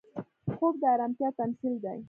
[0.53, 1.97] خوب د ارامتیا تمثیل دی